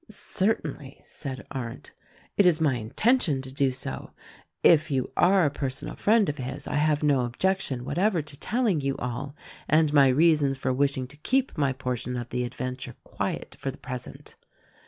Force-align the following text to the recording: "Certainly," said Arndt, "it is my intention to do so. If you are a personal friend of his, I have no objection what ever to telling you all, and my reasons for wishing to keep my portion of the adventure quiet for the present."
"Certainly," 0.09 0.99
said 1.03 1.45
Arndt, 1.51 1.91
"it 2.35 2.47
is 2.47 2.59
my 2.59 2.73
intention 2.73 3.39
to 3.43 3.53
do 3.53 3.71
so. 3.71 4.09
If 4.63 4.89
you 4.89 5.11
are 5.15 5.45
a 5.45 5.51
personal 5.51 5.95
friend 5.95 6.27
of 6.27 6.39
his, 6.39 6.65
I 6.65 6.73
have 6.73 7.03
no 7.03 7.21
objection 7.23 7.85
what 7.85 7.99
ever 7.99 8.23
to 8.23 8.39
telling 8.39 8.81
you 8.81 8.97
all, 8.97 9.35
and 9.69 9.93
my 9.93 10.07
reasons 10.07 10.57
for 10.57 10.73
wishing 10.73 11.05
to 11.05 11.17
keep 11.17 11.55
my 11.55 11.71
portion 11.71 12.17
of 12.17 12.29
the 12.29 12.45
adventure 12.45 12.95
quiet 13.03 13.55
for 13.59 13.69
the 13.69 13.77
present." 13.77 14.33